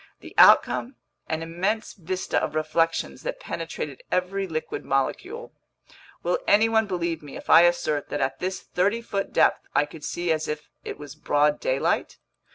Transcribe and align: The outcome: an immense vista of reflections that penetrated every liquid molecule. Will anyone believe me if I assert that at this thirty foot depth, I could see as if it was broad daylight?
The 0.21 0.33
outcome: 0.35 0.95
an 1.27 1.43
immense 1.43 1.93
vista 1.93 2.39
of 2.41 2.55
reflections 2.55 3.21
that 3.21 3.39
penetrated 3.39 4.01
every 4.11 4.47
liquid 4.47 4.83
molecule. 4.83 5.53
Will 6.23 6.39
anyone 6.47 6.87
believe 6.87 7.21
me 7.21 7.37
if 7.37 7.51
I 7.51 7.61
assert 7.65 8.09
that 8.09 8.19
at 8.19 8.39
this 8.39 8.61
thirty 8.61 9.03
foot 9.03 9.31
depth, 9.31 9.67
I 9.75 9.85
could 9.85 10.03
see 10.03 10.31
as 10.31 10.47
if 10.47 10.69
it 10.83 10.97
was 10.97 11.13
broad 11.13 11.59
daylight? 11.59 12.17